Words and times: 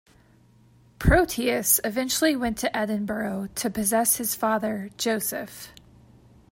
Proteus 0.97 1.79
eventually 1.83 2.35
went 2.35 2.57
to 2.57 2.75
Edinburgh, 2.75 3.49
to 3.53 3.69
possess 3.69 4.15
his 4.15 4.33
father, 4.33 4.89
Joseph. 4.97 5.71